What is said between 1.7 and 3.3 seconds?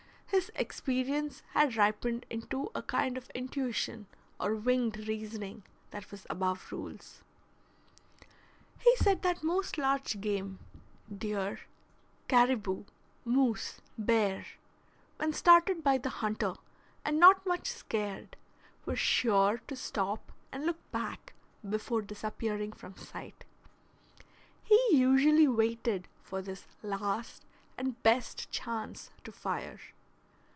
ripened into a kind of